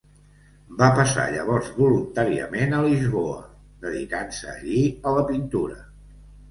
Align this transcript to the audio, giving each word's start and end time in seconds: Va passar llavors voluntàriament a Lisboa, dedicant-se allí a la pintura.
Va 0.79 0.87
passar 0.99 1.25
llavors 1.35 1.69
voluntàriament 1.75 2.73
a 2.79 2.81
Lisboa, 2.89 3.39
dedicant-se 3.87 4.53
allí 4.57 4.85
a 5.13 5.19
la 5.21 5.29
pintura. 5.33 5.81